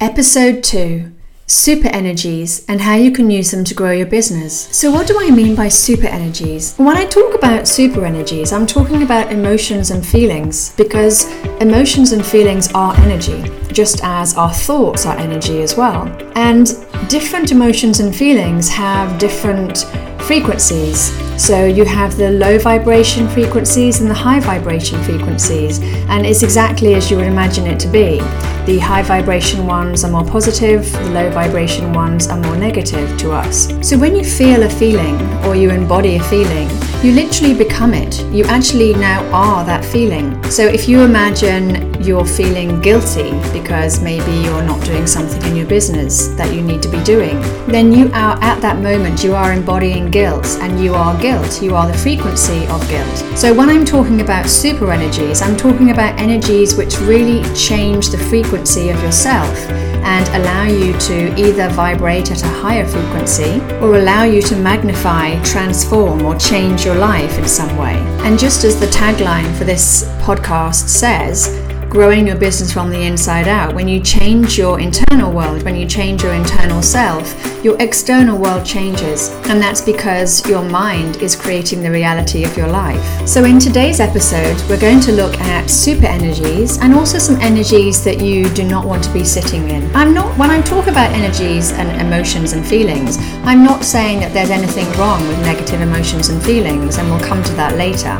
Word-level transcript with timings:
Episode 0.00 0.62
2 0.62 1.12
Super 1.48 1.88
energies 1.88 2.64
and 2.68 2.80
how 2.80 2.94
you 2.94 3.10
can 3.10 3.32
use 3.32 3.50
them 3.50 3.64
to 3.64 3.74
grow 3.74 3.90
your 3.90 4.06
business. 4.06 4.68
So, 4.70 4.92
what 4.92 5.08
do 5.08 5.16
I 5.18 5.28
mean 5.30 5.56
by 5.56 5.66
super 5.66 6.06
energies? 6.06 6.76
When 6.76 6.96
I 6.96 7.04
talk 7.04 7.34
about 7.34 7.66
super 7.66 8.04
energies, 8.04 8.52
I'm 8.52 8.64
talking 8.64 9.02
about 9.02 9.32
emotions 9.32 9.90
and 9.90 10.06
feelings 10.06 10.72
because 10.76 11.28
emotions 11.60 12.12
and 12.12 12.24
feelings 12.24 12.70
are 12.74 12.94
energy, 12.98 13.42
just 13.72 14.04
as 14.04 14.36
our 14.36 14.54
thoughts 14.54 15.04
are 15.04 15.16
energy 15.16 15.62
as 15.62 15.76
well. 15.76 16.06
And 16.36 16.68
different 17.08 17.50
emotions 17.50 17.98
and 17.98 18.14
feelings 18.14 18.68
have 18.68 19.18
different 19.18 19.84
frequencies. 20.28 21.10
So 21.42 21.64
you 21.64 21.86
have 21.86 22.18
the 22.18 22.30
low 22.30 22.58
vibration 22.58 23.26
frequencies 23.28 24.02
and 24.02 24.10
the 24.10 24.14
high 24.14 24.40
vibration 24.40 25.02
frequencies, 25.02 25.80
and 26.10 26.26
it's 26.26 26.42
exactly 26.42 26.94
as 26.96 27.10
you 27.10 27.16
would 27.16 27.26
imagine 27.26 27.66
it 27.66 27.80
to 27.80 27.88
be. 27.88 28.18
The 28.66 28.78
high 28.78 29.00
vibration 29.00 29.66
ones 29.66 30.04
are 30.04 30.10
more 30.10 30.26
positive, 30.26 30.92
the 30.92 31.10
low 31.12 31.30
vibration 31.30 31.94
ones 31.94 32.28
are 32.28 32.38
more 32.38 32.56
negative 32.56 33.18
to 33.20 33.32
us. 33.32 33.68
So 33.80 33.98
when 33.98 34.14
you 34.14 34.22
feel 34.22 34.64
a 34.64 34.68
feeling 34.68 35.18
or 35.46 35.56
you 35.56 35.70
embody 35.70 36.16
a 36.16 36.22
feeling, 36.24 36.68
you 37.02 37.12
literally 37.12 37.54
become 37.54 37.94
it. 37.94 38.20
You 38.34 38.42
actually 38.44 38.92
now 38.92 39.24
are 39.32 39.64
that 39.64 39.84
feeling. 39.84 40.42
So 40.50 40.66
if 40.66 40.88
you 40.88 41.02
imagine 41.02 42.02
you're 42.02 42.26
feeling 42.26 42.80
guilty 42.80 43.30
because 43.52 44.00
maybe 44.00 44.32
you're 44.44 44.64
not 44.64 44.84
doing 44.84 45.06
something 45.06 45.40
in 45.42 45.54
your 45.54 45.66
business 45.66 46.28
that 46.36 46.52
you 46.52 46.60
need 46.60 46.82
to 46.82 46.88
be 46.88 47.00
doing, 47.04 47.40
then 47.68 47.92
you 47.92 48.08
are 48.08 48.36
at 48.42 48.60
that 48.62 48.82
moment, 48.82 49.22
you 49.22 49.32
are 49.36 49.52
embodying 49.52 50.10
guilt 50.10 50.46
and 50.60 50.82
you 50.82 50.92
are 50.92 51.16
guilt. 51.20 51.62
You 51.62 51.76
are 51.76 51.86
the 51.86 51.96
frequency 51.96 52.66
of 52.66 52.88
guilt. 52.88 53.38
So 53.38 53.54
when 53.54 53.68
I'm 53.68 53.84
talking 53.84 54.20
about 54.20 54.48
super 54.48 54.90
energies, 54.90 55.40
I'm 55.40 55.56
talking 55.56 55.90
about 55.90 56.18
energies 56.18 56.74
which 56.74 56.98
really 56.98 57.44
change 57.54 58.08
the 58.08 58.18
frequency 58.18 58.90
of 58.90 59.00
yourself 59.02 59.87
and 60.04 60.28
allow 60.28 60.64
you 60.64 60.92
to 60.98 61.34
either 61.38 61.68
vibrate 61.70 62.30
at 62.30 62.42
a 62.42 62.48
higher 62.48 62.86
frequency 62.86 63.60
or 63.80 63.96
allow 63.96 64.24
you 64.24 64.42
to 64.42 64.56
magnify, 64.56 65.40
transform, 65.42 66.24
or 66.24 66.34
change 66.36 66.84
your 66.84 66.96
life 66.96 67.38
in 67.38 67.46
some 67.48 67.76
way. 67.76 67.96
And 68.24 68.38
just 68.38 68.64
as 68.64 68.78
the 68.78 68.86
tagline 68.86 69.56
for 69.56 69.64
this 69.64 70.04
podcast 70.20 70.88
says, 70.88 71.67
growing 71.88 72.26
your 72.26 72.36
business 72.36 72.72
from 72.72 72.90
the 72.90 73.02
inside 73.02 73.48
out. 73.48 73.74
When 73.74 73.88
you 73.88 74.00
change 74.00 74.58
your 74.58 74.78
internal 74.78 75.32
world, 75.32 75.62
when 75.62 75.74
you 75.74 75.86
change 75.86 76.22
your 76.22 76.34
internal 76.34 76.82
self, 76.82 77.34
your 77.64 77.80
external 77.80 78.38
world 78.38 78.64
changes. 78.64 79.30
And 79.48 79.60
that's 79.60 79.80
because 79.80 80.46
your 80.48 80.62
mind 80.62 81.16
is 81.22 81.34
creating 81.34 81.82
the 81.82 81.90
reality 81.90 82.44
of 82.44 82.56
your 82.56 82.68
life. 82.68 83.02
So, 83.26 83.44
in 83.44 83.58
today's 83.58 84.00
episode, 84.00 84.56
we're 84.68 84.80
going 84.80 85.00
to 85.00 85.12
look 85.12 85.38
at 85.40 85.70
super 85.70 86.06
energies 86.06 86.78
and 86.78 86.94
also 86.94 87.18
some 87.18 87.36
energies 87.40 88.04
that 88.04 88.20
you 88.20 88.48
do 88.50 88.64
not 88.64 88.86
want 88.86 89.02
to 89.04 89.12
be 89.12 89.24
sitting 89.24 89.68
in. 89.70 89.94
I'm 89.96 90.12
not, 90.12 90.36
when 90.38 90.50
I 90.50 90.60
talk 90.60 90.86
about 90.86 91.10
energies 91.12 91.72
and 91.72 91.88
emotions 92.00 92.52
and 92.52 92.66
feelings, 92.66 93.16
I'm 93.44 93.64
not 93.64 93.84
saying 93.84 94.20
that 94.20 94.34
there's 94.34 94.50
anything 94.50 94.90
wrong 94.98 95.26
with 95.26 95.38
negative 95.40 95.80
emotions 95.80 96.28
and 96.28 96.42
feelings, 96.42 96.98
and 96.98 97.08
we'll 97.08 97.20
come 97.20 97.42
to 97.44 97.52
that 97.54 97.76
later. 97.76 98.16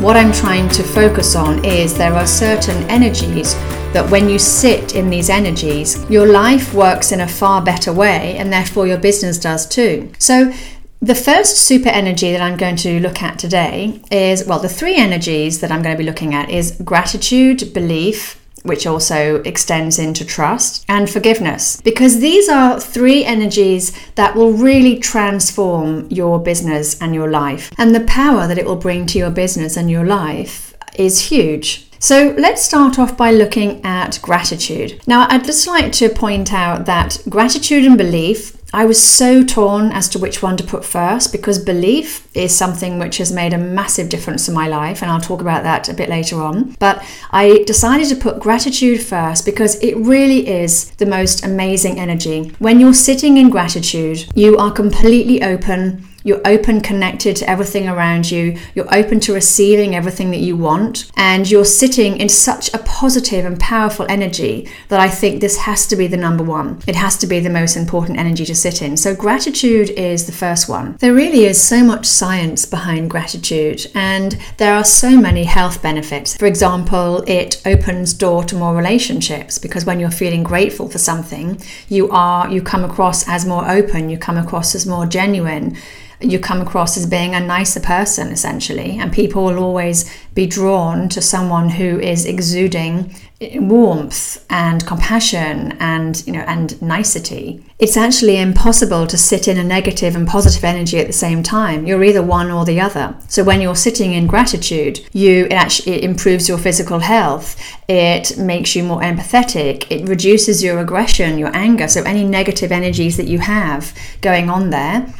What 0.00 0.16
I'm 0.16 0.32
trying 0.32 0.68
to 0.70 0.82
focus 0.82 1.34
on 1.34 1.64
is 1.64 1.96
there 1.96 2.12
are 2.12 2.26
certain 2.26 2.82
energies 2.90 3.54
that 3.94 4.06
when 4.10 4.28
you 4.28 4.38
sit 4.38 4.94
in 4.94 5.08
these 5.08 5.30
energies, 5.30 6.04
your 6.10 6.26
life 6.26 6.74
works 6.74 7.12
in 7.12 7.20
a 7.20 7.28
far 7.28 7.62
better 7.62 7.92
way, 7.92 8.36
and 8.36 8.52
therefore 8.52 8.86
your 8.86 8.98
business 8.98 9.38
does 9.38 9.66
too. 9.66 10.12
So, 10.18 10.52
the 11.00 11.14
first 11.14 11.58
super 11.58 11.90
energy 11.90 12.32
that 12.32 12.40
I'm 12.40 12.56
going 12.56 12.76
to 12.76 12.98
look 13.00 13.22
at 13.22 13.38
today 13.38 14.00
is 14.10 14.46
well, 14.46 14.58
the 14.58 14.68
three 14.68 14.96
energies 14.96 15.60
that 15.60 15.70
I'm 15.70 15.82
going 15.82 15.94
to 15.96 16.02
be 16.02 16.08
looking 16.08 16.34
at 16.34 16.50
is 16.50 16.72
gratitude, 16.82 17.72
belief, 17.72 18.43
which 18.64 18.86
also 18.86 19.36
extends 19.42 19.98
into 19.98 20.24
trust, 20.24 20.84
and 20.88 21.08
forgiveness. 21.08 21.80
Because 21.82 22.18
these 22.20 22.48
are 22.48 22.80
three 22.80 23.24
energies 23.24 23.92
that 24.16 24.34
will 24.34 24.52
really 24.52 24.98
transform 24.98 26.08
your 26.10 26.38
business 26.38 27.00
and 27.00 27.14
your 27.14 27.30
life. 27.30 27.70
And 27.78 27.94
the 27.94 28.04
power 28.04 28.48
that 28.48 28.58
it 28.58 28.66
will 28.66 28.76
bring 28.76 29.06
to 29.06 29.18
your 29.18 29.30
business 29.30 29.76
and 29.76 29.90
your 29.90 30.04
life 30.04 30.74
is 30.96 31.28
huge. 31.28 31.88
So 31.98 32.34
let's 32.36 32.62
start 32.62 32.98
off 32.98 33.16
by 33.16 33.30
looking 33.30 33.82
at 33.84 34.18
gratitude. 34.20 35.00
Now, 35.06 35.26
I'd 35.30 35.44
just 35.44 35.66
like 35.66 35.90
to 35.92 36.10
point 36.10 36.52
out 36.52 36.84
that 36.84 37.18
gratitude 37.28 37.84
and 37.86 37.96
belief 37.96 38.53
I 38.74 38.86
was 38.86 39.00
so 39.00 39.44
torn 39.44 39.92
as 39.92 40.08
to 40.10 40.18
which 40.18 40.42
one 40.42 40.56
to 40.56 40.64
put 40.64 40.84
first 40.84 41.30
because 41.30 41.60
belief 41.60 42.28
is 42.34 42.52
something 42.52 42.98
which 42.98 43.18
has 43.18 43.30
made 43.30 43.52
a 43.52 43.58
massive 43.58 44.08
difference 44.08 44.48
in 44.48 44.54
my 44.54 44.66
life, 44.66 45.00
and 45.00 45.12
I'll 45.12 45.20
talk 45.20 45.40
about 45.40 45.62
that 45.62 45.88
a 45.88 45.94
bit 45.94 46.08
later 46.08 46.42
on. 46.42 46.74
But 46.80 47.04
I 47.30 47.62
decided 47.68 48.08
to 48.08 48.16
put 48.16 48.40
gratitude 48.40 49.00
first 49.00 49.44
because 49.44 49.76
it 49.76 49.96
really 49.96 50.48
is 50.48 50.90
the 50.96 51.06
most 51.06 51.44
amazing 51.44 52.00
energy. 52.00 52.52
When 52.58 52.80
you're 52.80 52.94
sitting 52.94 53.36
in 53.36 53.48
gratitude, 53.48 54.26
you 54.34 54.56
are 54.56 54.72
completely 54.72 55.40
open 55.44 56.04
you're 56.24 56.40
open, 56.46 56.80
connected 56.80 57.36
to 57.36 57.48
everything 57.48 57.86
around 57.86 58.30
you. 58.30 58.58
You're 58.74 58.92
open 58.92 59.20
to 59.20 59.34
receiving 59.34 59.94
everything 59.94 60.30
that 60.30 60.38
you 60.38 60.56
want. 60.56 61.12
And 61.16 61.48
you're 61.48 61.66
sitting 61.66 62.16
in 62.16 62.30
such 62.30 62.72
a 62.72 62.78
positive 62.78 63.44
and 63.44 63.60
powerful 63.60 64.06
energy 64.08 64.68
that 64.88 64.98
I 64.98 65.08
think 65.08 65.40
this 65.40 65.58
has 65.58 65.86
to 65.88 65.96
be 65.96 66.06
the 66.06 66.16
number 66.16 66.42
one. 66.42 66.80
It 66.86 66.96
has 66.96 67.18
to 67.18 67.26
be 67.26 67.40
the 67.40 67.50
most 67.50 67.76
important 67.76 68.18
energy 68.18 68.46
to 68.46 68.54
sit 68.54 68.80
in. 68.80 68.96
So, 68.96 69.14
gratitude 69.14 69.90
is 69.90 70.24
the 70.24 70.32
first 70.32 70.66
one. 70.66 70.96
There 70.98 71.12
really 71.12 71.44
is 71.44 71.62
so 71.62 71.84
much 71.84 72.06
science 72.06 72.64
behind 72.64 73.10
gratitude, 73.10 73.86
and 73.94 74.38
there 74.56 74.74
are 74.74 74.84
so 74.84 75.20
many 75.20 75.44
health 75.44 75.82
benefits. 75.82 76.38
For 76.38 76.46
example, 76.46 77.22
it 77.26 77.60
opens 77.66 78.14
door 78.14 78.44
to 78.44 78.56
more 78.56 78.74
relationships 78.74 79.58
because 79.58 79.84
when 79.84 80.00
you're 80.00 80.10
feeling 80.10 80.42
grateful 80.42 80.88
for 80.88 80.98
something, 80.98 81.60
you 81.88 82.08
are 82.10 82.50
you 82.50 82.62
come 82.62 82.82
across 82.82 83.28
as 83.28 83.44
more 83.44 83.70
open, 83.70 84.08
you 84.08 84.16
come 84.16 84.38
across 84.38 84.74
as 84.74 84.86
more 84.86 85.04
genuine 85.04 85.76
you 86.24 86.38
come 86.38 86.60
across 86.60 86.96
as 86.96 87.06
being 87.06 87.34
a 87.34 87.40
nicer 87.40 87.80
person 87.80 88.28
essentially. 88.28 88.98
And 88.98 89.12
people 89.12 89.44
will 89.44 89.58
always 89.58 90.10
be 90.34 90.46
drawn 90.46 91.08
to 91.10 91.20
someone 91.20 91.68
who 91.70 92.00
is 92.00 92.26
exuding 92.26 93.14
warmth 93.56 94.44
and 94.48 94.86
compassion 94.86 95.76
and 95.80 96.26
you 96.26 96.32
know 96.32 96.40
and 96.40 96.80
nicety. 96.80 97.62
It's 97.78 97.96
actually 97.96 98.38
impossible 98.38 99.06
to 99.08 99.18
sit 99.18 99.48
in 99.48 99.58
a 99.58 99.64
negative 99.64 100.16
and 100.16 100.26
positive 100.26 100.64
energy 100.64 100.98
at 100.98 101.06
the 101.06 101.12
same 101.12 101.42
time. 101.42 101.86
You're 101.86 102.04
either 102.04 102.22
one 102.22 102.50
or 102.50 102.64
the 102.64 102.80
other. 102.80 103.14
So 103.28 103.44
when 103.44 103.60
you're 103.60 103.76
sitting 103.76 104.12
in 104.12 104.26
gratitude 104.26 105.00
you 105.12 105.46
it 105.46 105.52
actually 105.52 105.96
it 105.96 106.04
improves 106.04 106.48
your 106.48 106.58
physical 106.58 107.00
health. 107.00 107.60
It 107.88 108.38
makes 108.38 108.74
you 108.74 108.82
more 108.82 109.00
empathetic. 109.00 109.90
It 109.90 110.08
reduces 110.08 110.62
your 110.62 110.78
aggression 110.78 111.38
your 111.38 111.54
anger. 111.54 111.88
So 111.88 112.02
any 112.02 112.24
negative 112.24 112.72
energies 112.72 113.16
that 113.16 113.26
you 113.26 113.40
have 113.40 113.92
going 114.20 114.48
on 114.48 114.70
there 114.70 115.12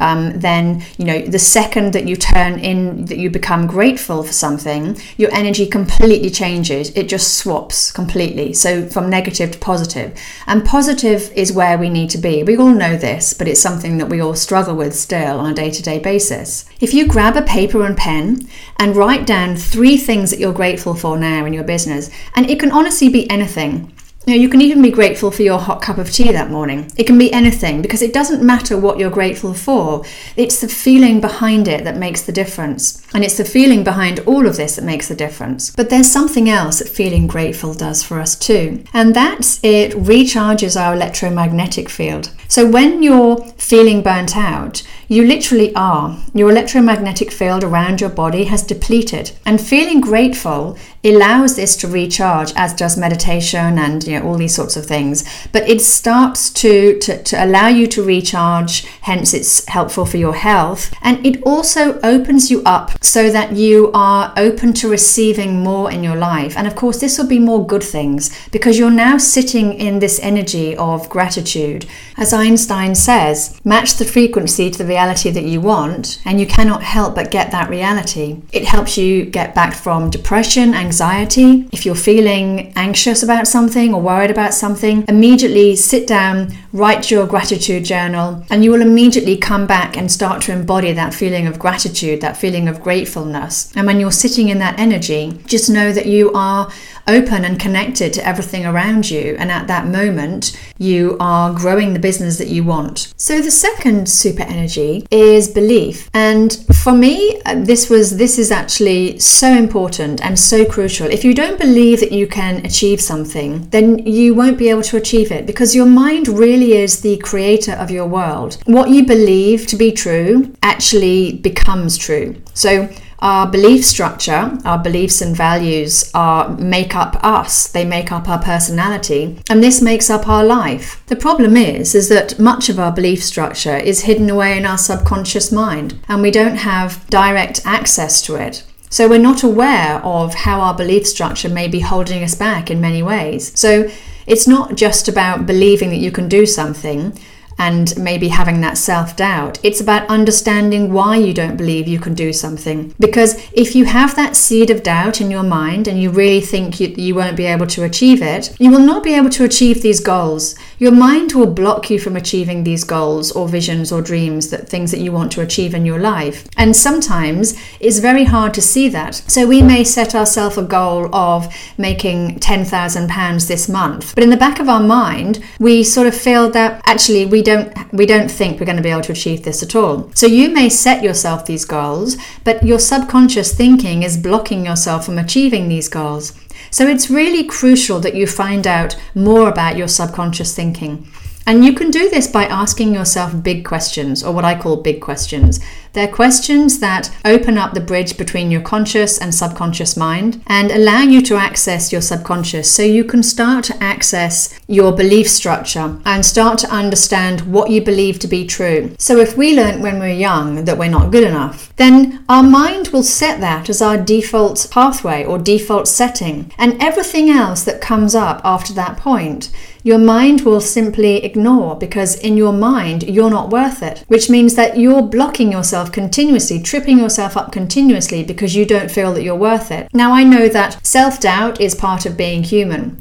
um, 0.00 0.38
then 0.40 0.82
you 0.98 1.04
know 1.04 1.20
the 1.20 1.38
second 1.38 1.92
that 1.92 2.06
you 2.06 2.16
turn 2.16 2.58
in 2.58 3.04
that 3.06 3.18
you 3.18 3.30
become 3.30 3.66
grateful 3.66 4.22
for 4.22 4.32
something 4.32 4.96
your 5.16 5.32
energy 5.32 5.66
completely 5.66 6.30
changes. 6.30 6.90
It 6.90 7.08
just 7.08 7.36
swaps 7.36 7.92
completely. 7.92 8.52
So 8.52 8.86
from 8.86 9.08
negative 9.08 9.52
to 9.52 9.58
positive. 9.58 10.18
And 10.46 10.64
positive 10.64 11.30
is 11.34 11.52
where 11.52 11.78
we 11.78 11.88
need 11.88 12.10
to 12.10 12.18
be. 12.18 12.42
We 12.42 12.56
all 12.56 12.74
know 12.74 12.96
this 12.96 13.34
but 13.34 13.48
it's 13.48 13.60
something 13.60 13.98
that 13.98 14.08
we 14.08 14.20
all 14.20 14.34
struggle 14.34 14.74
with 14.74 14.94
still 14.94 15.38
on 15.38 15.52
a 15.52 15.54
day-to-day 15.54 16.00
basis. 16.00 16.64
If 16.80 16.94
you 16.94 17.06
grab 17.06 17.36
a 17.36 17.42
paper 17.42 17.84
and 17.84 17.96
pen 17.96 18.48
and 18.78 18.96
write 18.96 19.26
down 19.26 19.56
three 19.56 19.96
things 19.96 20.30
that 20.30 20.40
you're 20.40 20.52
grateful 20.52 20.94
for 20.94 21.16
now 21.18 21.44
in 21.44 21.52
your 21.52 21.64
business 21.64 22.10
and 22.34 22.50
it 22.50 22.58
can 22.60 22.72
honestly 22.72 23.08
be 23.08 23.28
anything 23.30 23.92
know, 24.32 24.40
you 24.40 24.48
can 24.48 24.62
even 24.62 24.80
be 24.80 24.90
grateful 24.90 25.30
for 25.30 25.42
your 25.42 25.58
hot 25.58 25.82
cup 25.82 25.98
of 25.98 26.10
tea 26.10 26.32
that 26.32 26.50
morning. 26.50 26.90
It 26.96 27.06
can 27.06 27.18
be 27.18 27.32
anything 27.32 27.82
because 27.82 28.02
it 28.02 28.12
doesn't 28.12 28.42
matter 28.42 28.78
what 28.78 28.98
you're 28.98 29.10
grateful 29.10 29.52
for. 29.52 30.04
It's 30.36 30.60
the 30.60 30.68
feeling 30.68 31.20
behind 31.20 31.68
it 31.68 31.84
that 31.84 31.96
makes 31.96 32.22
the 32.22 32.32
difference. 32.32 33.06
And 33.14 33.22
it's 33.22 33.36
the 33.36 33.44
feeling 33.44 33.84
behind 33.84 34.20
all 34.20 34.46
of 34.46 34.56
this 34.56 34.76
that 34.76 34.84
makes 34.84 35.08
the 35.08 35.14
difference. 35.14 35.70
But 35.70 35.90
there's 35.90 36.10
something 36.10 36.48
else 36.48 36.78
that 36.78 36.88
feeling 36.88 37.26
grateful 37.26 37.74
does 37.74 38.02
for 38.02 38.20
us 38.20 38.36
too. 38.36 38.84
And 38.92 39.14
that's 39.14 39.62
it 39.62 39.92
recharges 39.92 40.80
our 40.80 40.94
electromagnetic 40.94 41.88
field. 41.88 42.30
So 42.48 42.68
when 42.68 43.02
you're 43.02 43.44
feeling 43.56 44.02
burnt 44.02 44.36
out, 44.36 44.82
you 45.08 45.24
literally 45.24 45.74
are. 45.74 46.18
Your 46.32 46.50
electromagnetic 46.50 47.30
field 47.30 47.62
around 47.62 48.00
your 48.00 48.10
body 48.10 48.44
has 48.44 48.62
depleted. 48.62 49.32
And 49.44 49.60
feeling 49.60 50.00
grateful 50.00 50.78
allows 51.02 51.56
this 51.56 51.76
to 51.76 51.88
recharge, 51.88 52.52
as 52.56 52.72
does 52.74 52.96
meditation 52.96 53.78
and 53.78 54.04
you 54.04 54.13
know 54.18 54.26
all 54.26 54.36
these 54.36 54.54
sorts 54.54 54.76
of 54.76 54.86
things. 54.86 55.24
But 55.52 55.68
it 55.68 55.80
starts 55.80 56.50
to, 56.50 56.98
to, 57.00 57.22
to 57.22 57.44
allow 57.44 57.68
you 57.68 57.86
to 57.88 58.02
recharge, 58.02 58.84
hence 59.02 59.34
it's 59.34 59.66
helpful 59.68 60.06
for 60.06 60.16
your 60.16 60.34
health. 60.34 60.94
And 61.02 61.24
it 61.24 61.42
also 61.42 62.00
opens 62.00 62.50
you 62.50 62.62
up 62.64 63.02
so 63.04 63.30
that 63.30 63.52
you 63.52 63.90
are 63.94 64.32
open 64.36 64.72
to 64.74 64.88
receiving 64.88 65.62
more 65.62 65.90
in 65.90 66.02
your 66.02 66.16
life. 66.16 66.56
And 66.56 66.66
of 66.66 66.74
course, 66.74 67.00
this 67.00 67.18
will 67.18 67.26
be 67.26 67.38
more 67.38 67.66
good 67.66 67.82
things 67.82 68.30
because 68.50 68.78
you're 68.78 68.90
now 68.90 69.18
sitting 69.18 69.74
in 69.74 69.98
this 69.98 70.20
energy 70.22 70.76
of 70.76 71.08
gratitude. 71.08 71.86
As 72.16 72.32
Einstein 72.32 72.94
says, 72.94 73.60
match 73.64 73.94
the 73.96 74.04
frequency 74.04 74.70
to 74.70 74.78
the 74.78 74.86
reality 74.86 75.30
that 75.30 75.44
you 75.44 75.60
want, 75.60 76.20
and 76.24 76.40
you 76.40 76.46
cannot 76.46 76.82
help 76.82 77.14
but 77.14 77.30
get 77.30 77.50
that 77.50 77.68
reality. 77.70 78.42
It 78.52 78.64
helps 78.64 78.96
you 78.96 79.24
get 79.24 79.54
back 79.54 79.74
from 79.74 80.10
depression, 80.10 80.74
anxiety. 80.74 81.68
If 81.72 81.84
you're 81.84 81.94
feeling 81.94 82.72
anxious 82.76 83.22
about 83.22 83.48
something 83.48 83.92
or 83.94 84.00
worried 84.04 84.30
about 84.30 84.54
something, 84.54 85.04
immediately 85.08 85.74
sit 85.74 86.06
down, 86.06 86.52
write 86.72 87.10
your 87.10 87.26
gratitude 87.26 87.84
journal, 87.84 88.44
and 88.50 88.62
you 88.62 88.70
will 88.70 88.82
immediately 88.82 89.36
come 89.36 89.66
back 89.66 89.96
and 89.96 90.12
start 90.12 90.42
to 90.42 90.52
embody 90.52 90.92
that 90.92 91.12
feeling 91.12 91.46
of 91.46 91.58
gratitude, 91.58 92.20
that 92.20 92.36
feeling 92.36 92.68
of 92.68 92.80
gratefulness. 92.80 93.72
And 93.74 93.86
when 93.86 93.98
you're 93.98 94.12
sitting 94.12 94.48
in 94.48 94.58
that 94.58 94.78
energy, 94.78 95.40
just 95.46 95.68
know 95.68 95.92
that 95.92 96.06
you 96.06 96.32
are 96.34 96.70
open 97.06 97.44
and 97.44 97.58
connected 97.58 98.12
to 98.14 98.26
everything 98.26 98.66
around 98.66 99.10
you. 99.10 99.36
And 99.38 99.50
at 99.50 99.66
that 99.68 99.86
moment, 99.86 100.58
you 100.78 101.16
are 101.20 101.52
growing 101.52 101.92
the 101.92 101.98
business 101.98 102.38
that 102.38 102.48
you 102.48 102.64
want. 102.64 103.12
So 103.16 103.40
the 103.40 103.50
second 103.50 104.08
super 104.08 104.42
energy 104.42 105.06
is 105.10 105.48
belief. 105.48 106.08
And 106.14 106.52
for 106.82 106.92
me, 106.92 107.40
uh, 107.46 107.56
this 107.64 107.90
was 107.90 108.16
this 108.16 108.38
is 108.38 108.50
actually 108.50 109.18
so 109.18 109.52
important 109.52 110.24
and 110.24 110.38
so 110.38 110.64
crucial. 110.64 111.08
If 111.10 111.24
you 111.24 111.34
don't 111.34 111.58
believe 111.58 112.00
that 112.00 112.12
you 112.12 112.26
can 112.26 112.64
achieve 112.64 113.00
something, 113.00 113.68
then 113.70 113.98
you 113.98 114.34
won't 114.34 114.58
be 114.58 114.68
able 114.70 114.82
to 114.82 114.96
achieve 114.96 115.30
it 115.30 115.46
because 115.46 115.74
your 115.74 115.86
mind 115.86 116.28
really 116.28 116.72
is 116.72 117.00
the 117.00 117.16
creator 117.18 117.72
of 117.72 117.90
your 117.90 118.06
world. 118.06 118.58
What 118.64 118.90
you 118.90 119.04
believe 119.06 119.66
to 119.68 119.76
be 119.76 119.92
true 119.92 120.54
actually 120.62 121.34
becomes 121.38 121.96
true. 121.96 122.36
So 122.54 122.88
our 123.24 123.50
belief 123.50 123.86
structure, 123.86 124.52
our 124.66 124.78
beliefs 124.78 125.22
and 125.22 125.34
values 125.34 126.10
are 126.12 126.50
make 126.58 126.94
up 126.94 127.16
us. 127.24 127.66
They 127.66 127.86
make 127.86 128.12
up 128.12 128.28
our 128.28 128.38
personality, 128.38 129.40
and 129.48 129.64
this 129.64 129.80
makes 129.80 130.10
up 130.10 130.28
our 130.28 130.44
life. 130.44 131.02
The 131.06 131.16
problem 131.16 131.56
is 131.56 131.94
is 131.94 132.10
that 132.10 132.38
much 132.38 132.68
of 132.68 132.78
our 132.78 132.92
belief 132.92 133.24
structure 133.24 133.76
is 133.78 134.02
hidden 134.02 134.28
away 134.28 134.58
in 134.58 134.66
our 134.66 134.76
subconscious 134.76 135.50
mind, 135.50 135.98
and 136.06 136.20
we 136.20 136.30
don't 136.30 136.56
have 136.56 137.08
direct 137.08 137.64
access 137.64 138.20
to 138.22 138.34
it. 138.34 138.62
So 138.90 139.08
we're 139.08 139.18
not 139.18 139.42
aware 139.42 140.04
of 140.04 140.34
how 140.34 140.60
our 140.60 140.74
belief 140.74 141.06
structure 141.06 141.48
may 141.48 141.66
be 141.66 141.80
holding 141.80 142.22
us 142.22 142.34
back 142.34 142.70
in 142.70 142.78
many 142.78 143.02
ways. 143.02 143.58
So 143.58 143.90
it's 144.26 144.46
not 144.46 144.76
just 144.76 145.08
about 145.08 145.46
believing 145.46 145.88
that 145.90 145.96
you 145.96 146.12
can 146.12 146.28
do 146.28 146.44
something, 146.44 147.18
and 147.58 147.96
maybe 147.96 148.28
having 148.28 148.60
that 148.60 148.78
self 148.78 149.16
doubt. 149.16 149.58
It's 149.62 149.80
about 149.80 150.08
understanding 150.08 150.92
why 150.92 151.16
you 151.16 151.32
don't 151.32 151.56
believe 151.56 151.88
you 151.88 151.98
can 151.98 152.14
do 152.14 152.32
something. 152.32 152.94
Because 152.98 153.34
if 153.52 153.74
you 153.74 153.84
have 153.84 154.16
that 154.16 154.36
seed 154.36 154.70
of 154.70 154.82
doubt 154.82 155.20
in 155.20 155.30
your 155.30 155.42
mind 155.42 155.88
and 155.88 156.00
you 156.00 156.10
really 156.10 156.40
think 156.40 156.80
you, 156.80 156.88
you 156.88 157.14
won't 157.14 157.36
be 157.36 157.46
able 157.46 157.66
to 157.68 157.84
achieve 157.84 158.22
it, 158.22 158.54
you 158.58 158.70
will 158.70 158.80
not 158.80 159.02
be 159.02 159.14
able 159.14 159.30
to 159.30 159.44
achieve 159.44 159.82
these 159.82 160.00
goals. 160.00 160.54
Your 160.78 160.92
mind 160.92 161.32
will 161.32 161.46
block 161.46 161.90
you 161.90 161.98
from 161.98 162.16
achieving 162.16 162.64
these 162.64 162.84
goals 162.84 163.32
or 163.32 163.48
visions 163.48 163.92
or 163.92 164.02
dreams, 164.02 164.50
that 164.50 164.68
things 164.68 164.90
that 164.90 165.00
you 165.00 165.12
want 165.12 165.32
to 165.32 165.40
achieve 165.40 165.74
in 165.74 165.86
your 165.86 165.98
life. 165.98 166.48
And 166.56 166.74
sometimes 166.74 167.54
it's 167.80 167.98
very 167.98 168.24
hard 168.24 168.54
to 168.54 168.62
see 168.62 168.88
that. 168.90 169.14
So 169.14 169.46
we 169.46 169.62
may 169.62 169.84
set 169.84 170.14
ourselves 170.14 170.58
a 170.58 170.62
goal 170.62 171.14
of 171.14 171.54
making 171.78 172.40
£10,000 172.40 173.48
this 173.48 173.68
month, 173.68 174.14
but 174.14 174.24
in 174.24 174.30
the 174.30 174.36
back 174.36 174.60
of 174.60 174.68
our 174.68 174.82
mind, 174.82 175.42
we 175.58 175.84
sort 175.84 176.06
of 176.06 176.14
feel 176.14 176.50
that 176.50 176.82
actually 176.84 177.26
we 177.26 177.42
don't 177.44 177.92
we 177.92 178.06
don't 178.06 178.30
think 178.30 178.58
we're 178.58 178.66
going 178.66 178.76
to 178.76 178.82
be 178.82 178.90
able 178.90 179.02
to 179.02 179.12
achieve 179.12 179.44
this 179.44 179.62
at 179.62 179.76
all. 179.76 180.10
So 180.14 180.26
you 180.26 180.50
may 180.50 180.68
set 180.68 181.04
yourself 181.04 181.46
these 181.46 181.64
goals, 181.64 182.16
but 182.42 182.64
your 182.64 182.80
subconscious 182.80 183.54
thinking 183.54 184.02
is 184.02 184.16
blocking 184.16 184.66
yourself 184.66 185.04
from 185.04 185.18
achieving 185.18 185.68
these 185.68 185.88
goals. 185.88 186.32
So 186.70 186.88
it's 186.88 187.10
really 187.10 187.44
crucial 187.44 188.00
that 188.00 188.16
you 188.16 188.26
find 188.26 188.66
out 188.66 188.96
more 189.14 189.48
about 189.48 189.76
your 189.76 189.88
subconscious 189.88 190.56
thinking. 190.56 191.06
And 191.46 191.64
you 191.64 191.74
can 191.74 191.90
do 191.90 192.08
this 192.08 192.26
by 192.26 192.46
asking 192.46 192.94
yourself 192.94 193.42
big 193.42 193.64
questions, 193.64 194.24
or 194.24 194.32
what 194.32 194.46
I 194.46 194.58
call 194.58 194.76
big 194.76 195.02
questions. 195.02 195.60
They're 195.94 196.08
questions 196.08 196.80
that 196.80 197.14
open 197.24 197.56
up 197.56 197.72
the 197.72 197.80
bridge 197.80 198.18
between 198.18 198.50
your 198.50 198.60
conscious 198.60 199.16
and 199.16 199.32
subconscious 199.32 199.96
mind 199.96 200.42
and 200.48 200.72
allow 200.72 201.02
you 201.02 201.22
to 201.22 201.36
access 201.36 201.92
your 201.92 202.00
subconscious 202.00 202.68
so 202.68 202.82
you 202.82 203.04
can 203.04 203.22
start 203.22 203.64
to 203.66 203.82
access 203.82 204.58
your 204.66 204.90
belief 204.90 205.28
structure 205.28 205.96
and 206.04 206.26
start 206.26 206.58
to 206.58 206.70
understand 206.70 207.42
what 207.42 207.70
you 207.70 207.80
believe 207.80 208.18
to 208.18 208.28
be 208.28 208.44
true. 208.44 208.92
So, 208.98 209.18
if 209.18 209.36
we 209.36 209.54
learn 209.54 209.82
when 209.82 210.00
we're 210.00 210.08
young 210.08 210.64
that 210.64 210.78
we're 210.78 210.90
not 210.90 211.12
good 211.12 211.22
enough, 211.22 211.72
then 211.76 212.24
our 212.28 212.42
mind 212.42 212.88
will 212.88 213.04
set 213.04 213.40
that 213.40 213.68
as 213.68 213.80
our 213.80 213.96
default 213.96 214.66
pathway 214.72 215.24
or 215.24 215.38
default 215.38 215.86
setting, 215.86 216.52
and 216.58 216.82
everything 216.82 217.30
else 217.30 217.62
that 217.62 217.80
comes 217.80 218.16
up 218.16 218.40
after 218.44 218.72
that 218.72 218.96
point 218.96 219.50
your 219.84 219.98
mind 219.98 220.40
will 220.40 220.62
simply 220.62 221.22
ignore 221.22 221.76
because 221.76 222.16
in 222.16 222.38
your 222.38 222.54
mind 222.54 223.02
you're 223.02 223.28
not 223.28 223.50
worth 223.50 223.82
it, 223.82 224.02
which 224.08 224.30
means 224.30 224.54
that 224.54 224.78
you're 224.78 225.02
blocking 225.02 225.52
yourself 225.84 225.92
continuously, 225.92 226.60
tripping 226.60 226.98
yourself 226.98 227.36
up 227.36 227.52
continuously 227.52 228.24
because 228.24 228.56
you 228.56 228.64
don't 228.64 228.90
feel 228.90 229.12
that 229.12 229.22
you're 229.22 229.36
worth 229.36 229.70
it. 229.70 229.88
Now, 229.92 230.12
I 230.12 230.24
know 230.24 230.48
that 230.48 230.78
self 230.86 231.20
doubt 231.20 231.60
is 231.60 231.74
part 231.74 232.06
of 232.06 232.16
being 232.16 232.42
human 232.42 233.00